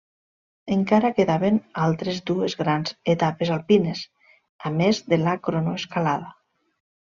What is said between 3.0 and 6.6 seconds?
etapes alpines, a més de la cronoescalada.